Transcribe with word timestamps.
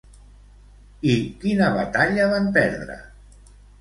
I 1.11 1.17
quina 1.43 1.67
batalla 1.75 2.27
van 2.33 2.49
perdre? 2.57 2.97